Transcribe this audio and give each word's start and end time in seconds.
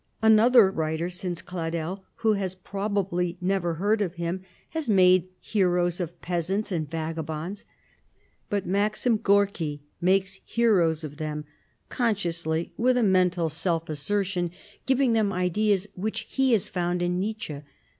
Another 0.23 0.71
writer 0.71 1.11
since 1.11 1.43
Cladel, 1.43 2.03
who 2.15 2.33
has 2.33 2.55
probably 2.55 3.37
never 3.39 3.75
heard 3.75 4.01
of 4.01 4.15
him, 4.15 4.41
has 4.69 4.89
made 4.89 5.27
heroes 5.39 5.99
of 5.99 6.19
peasants 6.23 6.71
and 6.71 6.89
vagabonds. 6.89 7.65
But 8.49 8.65
Maxim 8.65 9.19
Gorki 9.19 9.81
makes 10.01 10.39
heroes 10.43 11.03
of 11.03 11.17
them, 11.17 11.45
consciously, 11.89 12.73
with 12.77 12.97
a 12.97 13.03
mental 13.03 13.47
self 13.47 13.89
assertion, 13.89 14.49
giving 14.87 15.13
them 15.13 15.31
ideas 15.31 15.87
which 15.93 16.21
he 16.21 16.53
has 16.53 16.67
found 16.67 17.03
in 17.03 17.19
Nietzsche. 17.19 17.61